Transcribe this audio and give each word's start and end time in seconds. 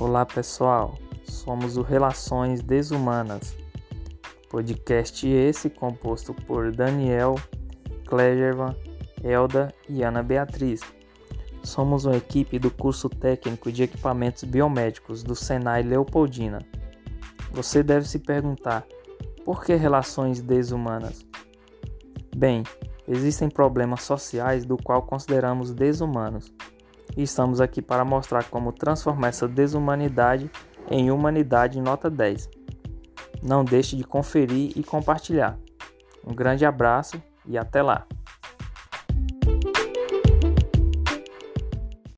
Olá 0.00 0.24
pessoal, 0.24 0.94
somos 1.24 1.76
o 1.76 1.82
Relações 1.82 2.62
Desumanas, 2.62 3.54
podcast 4.48 5.28
esse 5.28 5.68
composto 5.68 6.32
por 6.32 6.72
Daniel, 6.72 7.34
Clegervan, 8.06 8.74
Elda 9.22 9.68
e 9.86 10.02
Ana 10.02 10.22
Beatriz. 10.22 10.80
Somos 11.62 12.06
uma 12.06 12.16
equipe 12.16 12.58
do 12.58 12.70
curso 12.70 13.10
técnico 13.10 13.70
de 13.70 13.82
equipamentos 13.82 14.42
biomédicos 14.44 15.22
do 15.22 15.34
Senai 15.34 15.82
Leopoldina. 15.82 16.60
Você 17.52 17.82
deve 17.82 18.08
se 18.08 18.20
perguntar: 18.20 18.86
por 19.44 19.62
que 19.62 19.74
relações 19.74 20.40
desumanas? 20.40 21.26
Bem, 22.34 22.62
existem 23.06 23.50
problemas 23.50 24.02
sociais 24.04 24.64
do 24.64 24.78
qual 24.78 25.02
consideramos 25.02 25.74
desumanos 25.74 26.50
e 27.16 27.22
estamos 27.22 27.60
aqui 27.60 27.82
para 27.82 28.04
mostrar 28.04 28.44
como 28.44 28.72
transformar 28.72 29.28
essa 29.28 29.48
desumanidade 29.48 30.50
em 30.90 31.10
humanidade 31.10 31.80
nota 31.80 32.10
10. 32.10 32.48
Não 33.42 33.64
deixe 33.64 33.96
de 33.96 34.04
conferir 34.04 34.72
e 34.76 34.82
compartilhar. 34.82 35.58
Um 36.26 36.34
grande 36.34 36.64
abraço 36.64 37.22
e 37.46 37.56
até 37.56 37.82
lá! 37.82 38.06